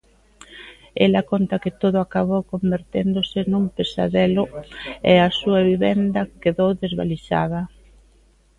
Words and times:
Ela 1.05 1.27
conta 1.31 1.61
que 1.63 1.71
todo 1.81 1.97
acabou 2.01 2.41
converténdose 2.53 3.39
nun 3.51 3.65
pesadelo 3.77 4.43
e 5.11 5.13
a 5.27 5.29
súa 5.39 5.59
vivenda 5.69 6.21
quedou 6.41 6.69
desvalixada. 6.81 7.61